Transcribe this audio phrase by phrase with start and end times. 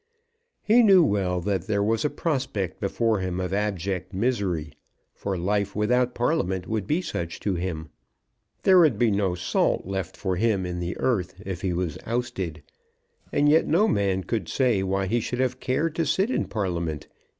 [0.63, 4.71] He knew well that there was a prospect before him of abject misery;
[5.13, 7.89] for life without Parliament would be such to him.
[8.63, 12.63] There would be no salt left for him in the earth if he was ousted.
[13.31, 17.07] And yet no man could say why he should have cared to sit in Parliament.